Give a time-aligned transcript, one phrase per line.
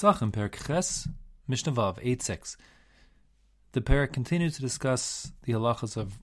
[0.00, 1.06] Pesachim, Perek Ches,
[1.46, 2.56] Mishnah Vav, 8.6.
[3.72, 6.18] The perek continues to discuss the halachas of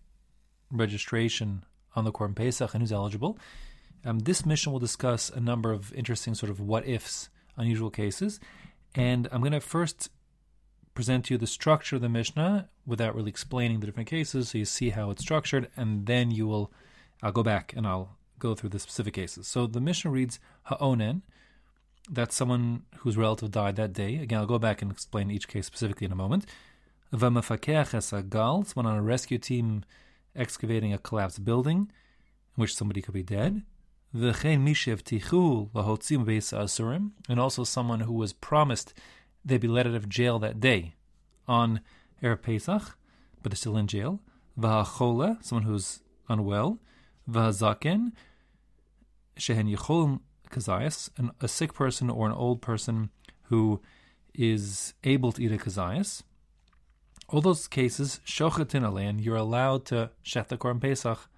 [0.72, 1.64] registration
[1.96, 3.38] on the Korban Pesach and who's eligible.
[4.04, 8.40] Um, this Mishnah will discuss a number of interesting sort of what ifs, unusual cases,
[8.96, 10.10] and I'm going to first
[10.96, 14.58] present to you the structure of the Mishnah without really explaining the different cases, so
[14.58, 16.74] you see how it's structured, and then you will.
[17.22, 19.48] I'll go back and I'll go through the specific cases.
[19.48, 21.22] So the Mishnah reads Ha'onen,
[22.10, 24.18] that's someone whose relative died that day.
[24.18, 26.46] Again, I'll go back and explain each case specifically in a moment.
[27.14, 29.84] V'mafakeach esagal, someone on a rescue team
[30.36, 31.78] excavating a collapsed building
[32.58, 33.64] in which somebody could be dead.
[34.16, 38.94] V'chein mishev tichu lahotzim asurim, and also someone who was promised
[39.44, 40.96] they'd be let out of jail that day
[41.48, 41.82] on
[42.22, 42.98] Erev Pesach,
[43.44, 44.22] but is still in jail.
[44.60, 46.80] V'hachole, someone who's unwell.
[47.30, 48.12] V'hazaken,
[49.38, 51.10] shehen yicholim kazayas,
[51.42, 53.10] a sick person or an old person
[53.44, 53.82] who
[54.34, 56.24] is able to eat a kazayas.
[57.30, 61.30] All those cases, shochatin alein, you're allowed to shecht the korban pesach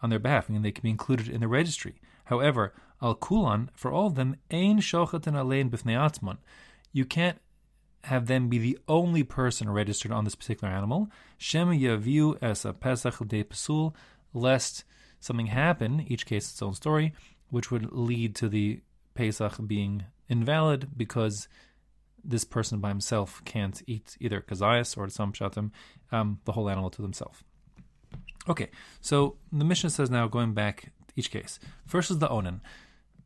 [0.00, 2.00] on their behalf, and they can be included in the registry.
[2.26, 6.36] However, al kulan for all of them, ein shochatin alein b'fnei
[6.92, 7.38] You can't
[8.04, 11.08] have them be the only person registered on this particular animal.
[11.38, 13.94] Shem yaviu as a pesach de pesul,
[14.32, 14.84] lest
[15.18, 16.04] something happen.
[16.06, 17.12] Each case its own story,
[17.50, 18.80] which would lead to the
[19.14, 21.48] pesach being invalid because
[22.22, 25.70] this person by himself can't eat either kazayas or some shatim,
[26.10, 27.42] um, the whole animal to themselves.
[28.48, 28.68] Okay,
[29.00, 31.58] so the Mishnah says now, going back each case.
[31.86, 32.60] First is the onan.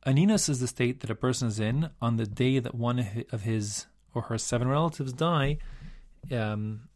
[0.07, 3.43] Aninas is the state that a person is in on the day that one of
[3.43, 5.59] his or her seven relatives die.
[6.33, 6.89] Um,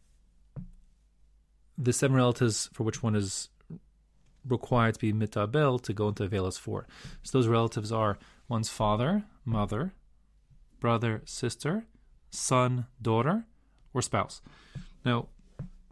[1.77, 3.49] the seven relatives for which one is
[4.47, 6.85] required to be mitabel to go into Avelas for.
[7.23, 9.93] So those relatives are one's father, mother,
[10.79, 11.85] brother, sister,
[12.29, 13.45] son, daughter,
[13.93, 14.41] or spouse.
[15.03, 15.27] Now,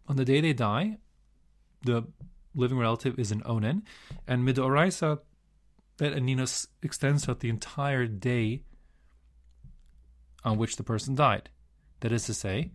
[0.08, 0.98] on the day they die,
[1.84, 2.04] the
[2.56, 3.84] living relative is an onen,
[4.28, 5.20] and midoraisa,
[5.98, 8.64] that aninus extends throughout the entire day
[10.44, 11.50] on which the person died.
[12.02, 12.72] That is to say,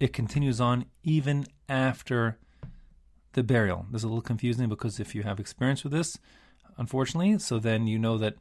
[0.00, 2.38] it continues on even after
[3.36, 3.86] the burial.
[3.92, 6.18] This is a little confusing because if you have experience with this,
[6.78, 8.34] unfortunately, so then you know that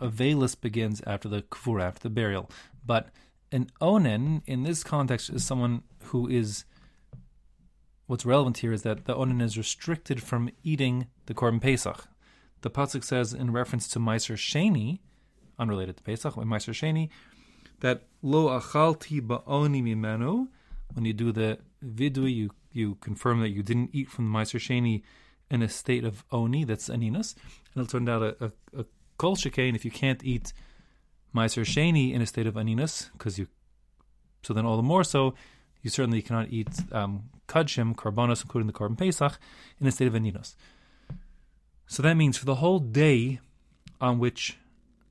[0.00, 2.50] avelus begins after the kvura, after the burial.
[2.84, 3.10] But
[3.52, 6.64] an onen in this context is someone who is
[8.08, 12.08] what's relevant here is that the onen is restricted from eating the korban pesach.
[12.62, 14.98] The pasuk says in reference to Meiser Sheni,
[15.60, 17.08] unrelated to Pesach, Meiser Sheni,
[17.80, 20.48] that lo achalti ba'oni mimenu.
[20.92, 24.60] When you do the vidui, you you confirm that you didn't eat from the Meiser
[24.60, 25.02] Sheni
[25.50, 27.34] in a state of oni, that's aninus,
[27.74, 28.84] and it'll turn out a, a, a
[29.18, 30.52] kol shekain if you can't eat
[31.34, 33.48] Meiser Sheni in a state of aninus, because you,
[34.42, 35.34] so then all the more so,
[35.82, 39.38] you certainly cannot eat um, kadshim, including the korban pesach,
[39.80, 40.54] in a state of aninus.
[41.86, 43.40] So that means for the whole day
[44.00, 44.56] on which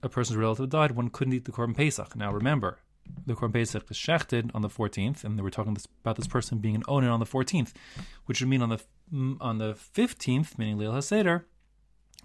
[0.01, 2.15] a person's relative died, one couldn't eat the korban pesach.
[2.15, 2.79] Now remember,
[3.25, 6.27] the korban pesach is shechted on the 14th, and they were talking this, about this
[6.27, 7.73] person being an onen on the 14th,
[8.25, 8.79] which would mean on the
[9.41, 11.45] on the 15th, meaning Leil HaSeder,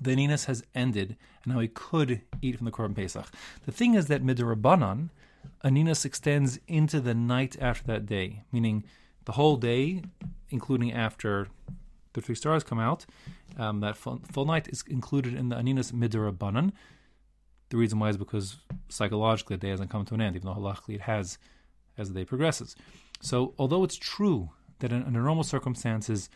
[0.01, 3.27] the Ninas has ended, and now he could eat from the Korban Pesach.
[3.65, 5.11] The thing is that Midrabanan,
[5.65, 8.85] Aninas extends into the night after that day, meaning
[9.25, 10.03] the whole day,
[10.51, 11.49] including after
[12.13, 13.07] the three stars come out,
[13.57, 16.73] um, that full, full, night is included in the Aninas Midrabanan.
[17.75, 18.59] The reason why is because
[18.89, 21.39] psychologically the day hasn't come to an end, even though halachically it has
[21.99, 22.77] as the day progresses.
[23.21, 26.31] So, although it's true that in, under normal circumstances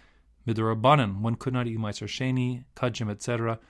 [0.48, 3.60] Midorabanan, one could not eat Meiser Sheni, Kadshim, etc.,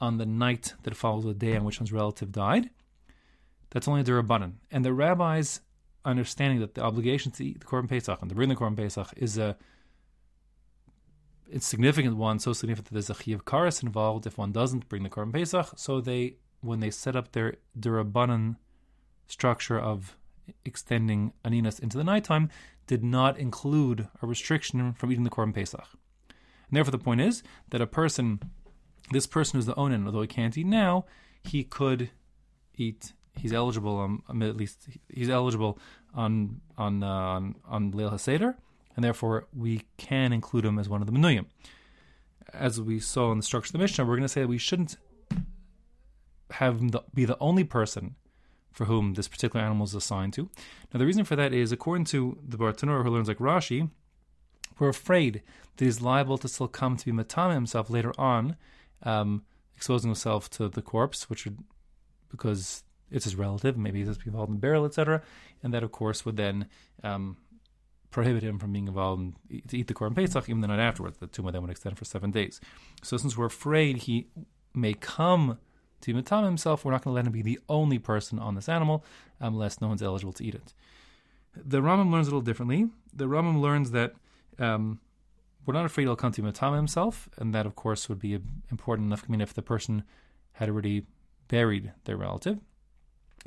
[0.00, 2.70] on the night that follows the day on which one's relative died.
[3.70, 4.54] That's only the Rabbanan.
[4.72, 5.60] And the rabbis
[6.04, 9.14] understanding that the obligation to eat the Korban Pesach and to bring the Korban Pesach
[9.16, 9.56] is a
[11.48, 15.04] it's significant one, so significant that there's a Chiyav Karas involved if one doesn't bring
[15.04, 15.74] the Korban Pesach.
[15.76, 18.56] So they, when they set up their Durabanan
[19.26, 20.16] structure of
[20.64, 22.50] extending Aninas into the nighttime,
[22.86, 25.86] did not include a restriction from eating the Korban Pesach.
[26.68, 28.40] And therefore, the point is that a person,
[29.10, 31.06] this person who's the onen, although he can't eat now,
[31.42, 32.10] he could
[32.76, 33.12] eat.
[33.36, 35.78] He's eligible, um at least he's eligible
[36.14, 38.54] on on uh, on on Leil Haseder,
[38.94, 41.46] and therefore we can include him as one of the menuyim.
[42.52, 44.58] As we saw in the structure of the Mishnah, we're going to say that we
[44.58, 44.96] shouldn't
[46.50, 48.16] have him be the only person
[48.72, 50.50] for whom this particular animal is assigned to.
[50.92, 53.88] Now, the reason for that is, according to the Bartanur who learns like Rashi,
[54.78, 55.42] we're afraid
[55.76, 58.56] that he's liable to still come to be matame himself later on,
[59.04, 59.44] um,
[59.76, 61.58] exposing himself to the corpse, which would,
[62.30, 65.22] because it's his relative, maybe he's involved in burial, etc.,
[65.62, 66.66] and that of course would then
[67.04, 67.36] um,
[68.10, 71.18] prohibit him from being involved in, to eat the korban pesach even the night afterwards.
[71.18, 72.60] The tumah then would extend for seven days.
[73.02, 74.26] So since we're afraid he
[74.74, 75.58] may come
[76.04, 78.68] to matam himself, we're not going to let him be the only person on this
[78.68, 79.04] animal
[79.40, 80.72] unless no one's eligible to eat it.
[81.56, 82.88] The Rambam learns a little differently.
[83.12, 84.14] The Rambam learns that
[84.58, 85.00] um,
[85.64, 88.34] we're not afraid he'll come to matam himself, and that of course would be
[88.70, 89.24] important enough.
[89.26, 90.04] I mean, if the person
[90.52, 91.06] had already
[91.48, 92.58] buried their relative,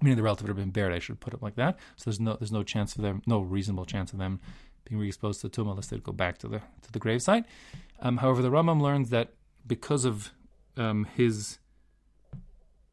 [0.02, 0.96] meaning the relative would have been buried.
[0.96, 1.78] I should put it like that.
[1.96, 4.40] So there's no there's no chance for them, no reasonable chance of them
[4.86, 7.46] being re-exposed to tumah unless they go back to the to the gravesite.
[8.02, 9.34] Um, however, the Rambam learns that
[9.66, 10.32] because of
[10.78, 11.58] um, his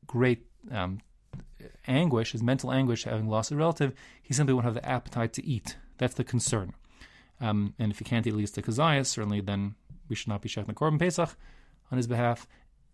[0.06, 1.00] great um,
[1.86, 3.92] anguish, his mental anguish, having lost a relative,
[4.22, 5.76] he simply won't have the appetite to eat.
[5.98, 6.74] That's the concern.
[7.40, 9.74] Um, and if he can't eat at least the kazayas, certainly then
[10.08, 11.36] we should not be shechting the korban pesach
[11.90, 12.46] on his behalf,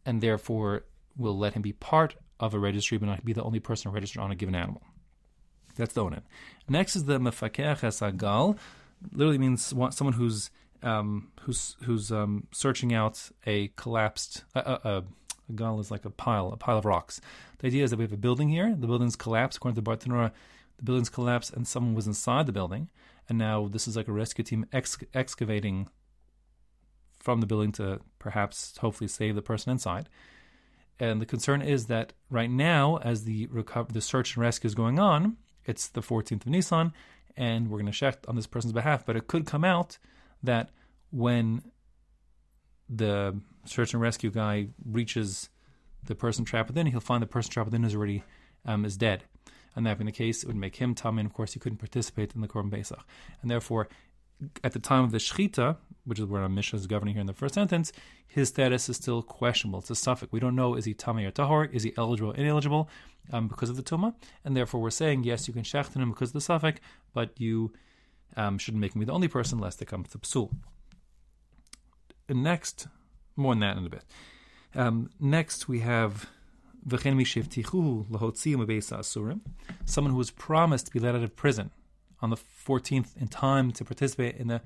[0.05, 0.85] and therefore
[1.17, 4.23] will let him be part of a registry, but not be the only person registered
[4.23, 4.83] on a given animal.
[5.77, 6.23] That's the onen.
[6.69, 8.59] Next is the mefakech esagal.
[9.13, 10.51] Literally means someone who's
[10.83, 14.45] um, who's who's um, searching out a collapsed.
[14.55, 15.01] Uh, uh,
[15.51, 17.21] a gal is like a pile, a pile of rocks.
[17.59, 18.75] The idea is that we have a building here.
[18.79, 19.59] The building's collapsed.
[19.59, 20.33] According to Bartanura,
[20.79, 22.89] the building's collapsed, and someone was inside the building.
[23.29, 25.89] And now this is like a rescue team ex- excavating
[27.19, 30.09] from the building to perhaps, hopefully, save the person inside.
[30.99, 34.75] And the concern is that right now, as the recover, the search and rescue is
[34.75, 36.93] going on, it's the 14th of Nissan,
[37.37, 39.07] and we're going to check on this person's behalf.
[39.07, 39.99] But it could come out
[40.43, 40.71] that
[41.11, 41.63] when
[42.93, 45.49] the search and rescue guy reaches
[46.05, 48.25] the person trapped within, he'll find the person trapped within is already
[48.65, 49.25] um, is dead.
[49.77, 51.79] And that being the case, it would make him tamei, and of course, he couldn't
[51.79, 52.99] participate in the Korban Pesach.
[53.41, 53.89] And therefore,
[54.65, 57.27] at the time of the Shechita, which is where our Mishnah is governing here in
[57.27, 57.93] the first sentence,
[58.27, 59.81] his status is still questionable.
[59.81, 60.29] It's a safek.
[60.31, 62.89] We don't know is he Tamei or Tahor, is he eligible or ineligible
[63.33, 64.15] um, because of the Tumah,
[64.45, 66.79] and therefore we're saying, yes, you can shechten him because of the safek,
[67.13, 67.73] but you
[68.37, 70.51] um, shouldn't make him be the only person lest it comes to Psul.
[72.37, 72.87] Next,
[73.37, 74.05] more on that in a bit.
[74.75, 76.29] Um, next, we have
[79.85, 81.71] someone who was promised to be let out of prison
[82.23, 84.61] on the 14th in time to participate in the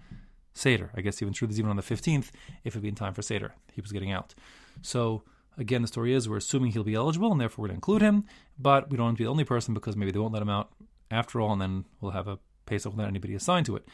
[0.53, 0.91] Seder.
[0.95, 2.31] I guess even true is even on the 15th,
[2.65, 3.55] if it'd be in time for Seder.
[3.73, 4.35] He was getting out.
[4.83, 5.23] So,
[5.59, 8.03] again, the story is we're assuming he'll be eligible, and therefore we're going to include
[8.03, 8.25] him,
[8.59, 10.51] but we don't want to be the only person because maybe they won't let him
[10.51, 10.71] out
[11.11, 13.89] after all, and then we'll have a Pesach without anybody assigned to it.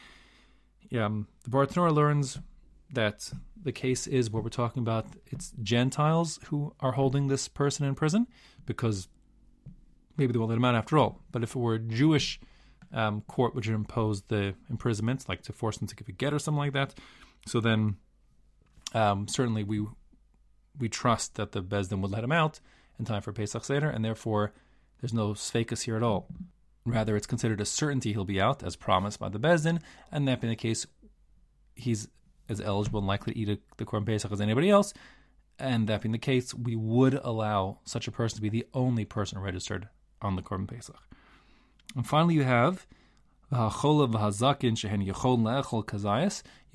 [0.97, 2.39] Um, the Bartanura learns
[2.93, 5.07] that the case is what we're talking about.
[5.27, 8.27] It's Gentiles who are holding this person in prison
[8.65, 9.07] because
[10.17, 11.21] maybe they won't let him out after all.
[11.31, 12.39] But if it were a Jewish
[12.93, 16.33] um, court which would impose the imprisonment, like to force them to give a get
[16.33, 16.93] or something like that,
[17.47, 17.97] so then
[18.93, 19.85] um, certainly we
[20.79, 22.59] we trust that the Beis Din would let him out
[22.97, 24.53] in time for Pesach Seder, and therefore
[24.99, 26.27] there's no sfekas here at all.
[26.85, 29.79] Rather, it's considered a certainty he'll be out, as promised by the Beis Din,
[30.11, 30.87] and that being the case,
[31.75, 32.07] he's
[32.51, 34.93] as eligible and likely to eat a, the Korban Pesach as anybody else.
[35.57, 39.05] And that being the case, we would allow such a person to be the only
[39.05, 39.87] person registered
[40.21, 40.99] on the Korban Pesach.
[41.95, 42.85] And finally, you have
[43.51, 43.59] you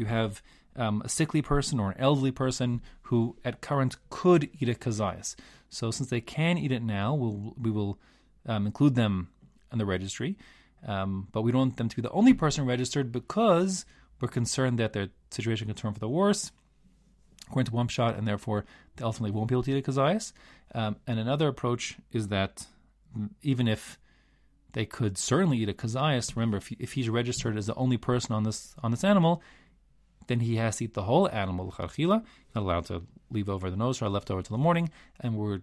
[0.07, 0.43] have
[0.77, 5.37] um, a sickly person or an elderly person who at current could eat a kazayas.
[5.71, 7.99] So since they can eat it now, we'll, we will
[8.45, 9.29] um, include them
[9.73, 10.37] in the registry.
[10.87, 13.87] Um, but we don't want them to be the only person registered because
[14.21, 16.53] we're concerned that their situation could turn for the worse,
[17.47, 18.65] according to one shot, and therefore
[18.97, 20.33] they ultimately won't be able to eat a kazayas.
[20.75, 22.67] Um, and another approach is that
[23.43, 23.99] even if
[24.73, 27.97] they could certainly eat a kazayas, remember if, he, if he's registered as the only
[27.97, 29.43] person on this on this animal,
[30.27, 31.73] then he has to eat the whole animal.
[31.95, 34.91] He's not allowed to leave over the nose or left over till the morning,
[35.21, 35.61] and we're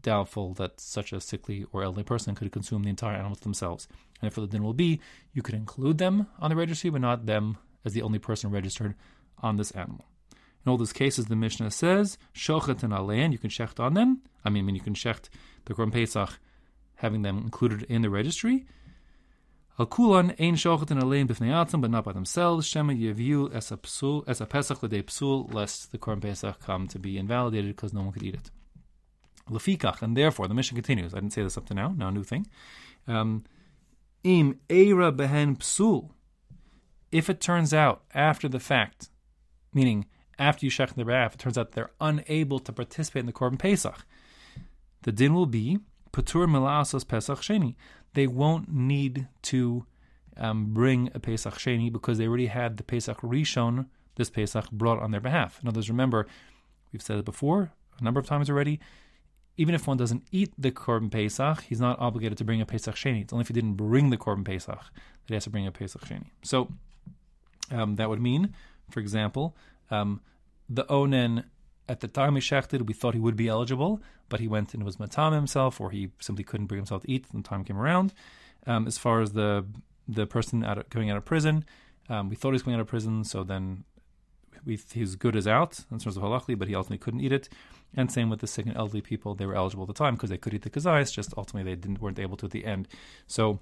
[0.00, 3.88] doubtful that such a sickly or elderly person could consume the entire animal themselves.
[4.20, 5.00] And therefore, the din will be
[5.32, 8.94] you could include them on the registry, but not them as the only person registered
[9.42, 10.04] on this animal.
[10.64, 14.22] In all these cases, the Mishnah says, Shochatin Alein, you can shecht on them.
[14.44, 15.28] I mean, when you can shecht
[15.64, 16.38] the Korban Pesach,
[16.96, 18.66] having them included in the registry.
[19.78, 22.66] Al Kulan, Ein Shochatin Alein b'fnei but not by themselves.
[22.66, 27.74] Shema Yeviu es a Pesach l'dei psul, lest the Korban Pesach come to be invalidated
[27.76, 28.50] because no one could eat it.
[29.48, 31.14] Lefikach, and therefore, the Mishnah continues.
[31.14, 32.46] I didn't say this up to now, now new thing.
[33.06, 33.44] Um,
[34.24, 36.10] Im Eira behen psul,
[37.10, 39.08] if it turns out after the fact,
[39.72, 40.06] meaning
[40.38, 43.58] after you shech the behalf, it turns out they're unable to participate in the Korban
[43.58, 44.04] Pesach,
[45.02, 45.78] the din will be
[46.12, 47.74] Patur Milasos Pesach Sheni.
[48.14, 49.84] They won't need to
[50.36, 53.86] um, bring a Pesach Sheni because they already had the Pesach Rishon,
[54.16, 55.58] this Pesach, brought on their behalf.
[55.62, 56.26] In other words, remember,
[56.92, 58.80] we've said it before a number of times already.
[59.56, 62.94] even if one doesn't eat the korban pesach, he's not obligated to bring a pesach
[62.94, 63.22] sheni.
[63.22, 65.72] It's only if he didn't bring the korban pesach that he has to bring a
[65.72, 66.30] pesach sheni.
[66.42, 66.68] So
[67.70, 68.54] um, that would mean,
[68.90, 69.56] for example,
[69.90, 70.20] um,
[70.68, 71.44] the onen
[71.88, 74.82] at the time he shechted, we thought he would be eligible, but he went and
[74.82, 78.12] was matam himself, or he simply couldn't bring himself to eat the time came around.
[78.66, 79.64] Um, as far as the
[80.06, 81.64] the person out of, coming out of prison,
[82.08, 83.84] um, we thought he was coming out of prison, so then
[84.64, 87.48] we, he's good as out in terms of halachli, but he ultimately couldn't eat it.
[87.96, 90.30] And same with the sick and elderly people; they were eligible at the time because
[90.30, 92.88] they could eat the kazayas, just ultimately they didn't weren't able to at the end.
[93.26, 93.60] So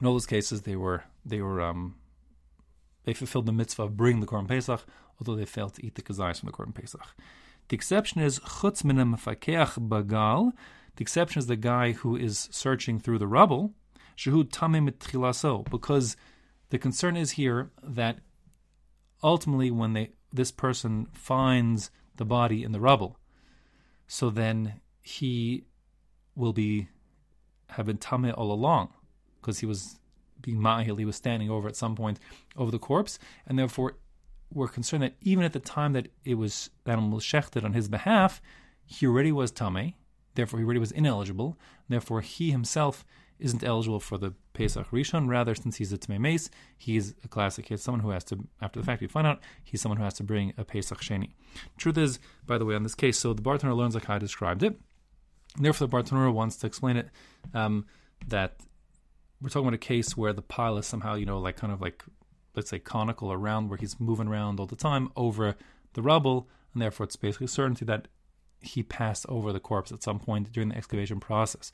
[0.00, 1.96] in all those cases, they were they were um,
[3.04, 4.84] they fulfilled the mitzvah of bringing the korban pesach,
[5.18, 7.14] although they failed to eat the kazayas from the korban pesach.
[7.68, 10.52] The exception is chutz minim bagal.
[10.96, 13.74] The exception is the guy who is searching through the rubble,
[14.16, 16.16] shehu tamim because
[16.70, 18.18] the concern is here that
[19.22, 23.18] ultimately when they this person finds the body in the rubble,
[24.06, 25.64] so then he
[26.34, 26.88] will be
[27.70, 28.90] have been tame all along
[29.40, 29.98] because he was
[30.44, 32.18] being ma'il, he was standing over at some point
[32.56, 33.96] over the corpse, and therefore
[34.52, 37.88] we're concerned that even at the time that it was the animal shechted on his
[37.88, 38.40] behalf,
[38.84, 39.94] he already was tame,
[40.34, 41.58] therefore he already was ineligible,
[41.88, 43.04] therefore he himself
[43.40, 45.28] isn't eligible for the Pesach Rishon.
[45.28, 48.78] Rather, since he's a Tmei Meis, he's a classic case, someone who has to, after
[48.78, 51.32] the fact, you find out he's someone who has to bring a Pesach Sheni.
[51.76, 54.62] Truth is, by the way, on this case, so the Bartanura learns like I described
[54.62, 54.78] it.
[55.58, 57.08] Therefore, the Bartanura wants to explain it
[57.52, 57.86] um,
[58.28, 58.56] that
[59.44, 61.82] we're talking about a case where the pile is somehow, you know, like kind of
[61.82, 62.02] like,
[62.56, 65.54] let's say, conical around where he's moving around all the time over
[65.92, 68.08] the rubble, and therefore it's basically certainty that
[68.60, 71.72] he passed over the corpse at some point during the excavation process.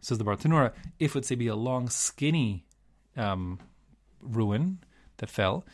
[0.00, 2.66] Says the Bartanura, if it's say be a long, skinny
[3.16, 3.58] um,
[4.20, 4.78] ruin
[5.16, 5.66] that fell,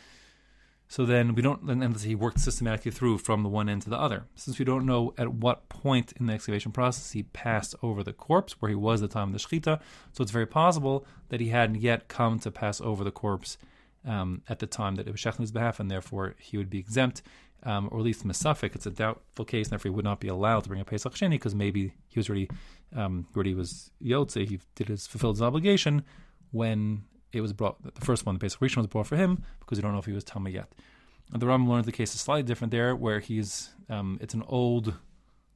[0.91, 3.97] so then we don't, and he worked systematically through from the one end to the
[3.97, 4.25] other.
[4.33, 8.11] Since we don't know at what point in the excavation process he passed over the
[8.11, 9.79] corpse, where he was at the time of the shechita,
[10.11, 13.59] so it's very possible that he hadn't yet come to pass over the corpse
[14.03, 17.21] um, at the time that it was shechted behalf, and therefore he would be exempt,
[17.61, 18.73] um, or at least Mesafik.
[18.73, 21.13] It's a doubtful case, and therefore he would not be allowed to bring a Pesach
[21.13, 22.49] Sheni because maybe he was already,
[22.95, 26.03] um, already was Yotze, he did his fulfilled his obligation
[26.49, 29.77] when it was brought, the first one, the Pesach Rishon was brought for him because
[29.77, 30.71] we don't know if he was Tama yet.
[31.31, 34.43] And the Rambam learns the case is slightly different there, where he's, um, it's an
[34.47, 34.95] old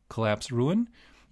[0.10, 0.88] collapsed ruin.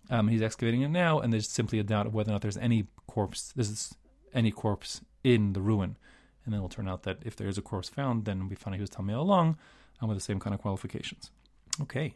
[0.10, 2.58] Um, he's excavating it now, and there's simply a doubt of whether or not there's
[2.58, 3.94] any corpse, there's
[4.34, 5.96] any corpse in the ruin.
[6.44, 8.74] And then it'll turn out that if there is a corpse found, then we find
[8.74, 9.58] out he was Tamei along,
[10.00, 11.30] and with the same kind of qualifications.
[11.82, 12.16] Okay.